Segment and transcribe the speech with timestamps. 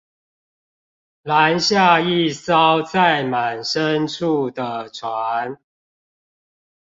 [1.25, 5.59] 攔下一艘載滿牲畜的船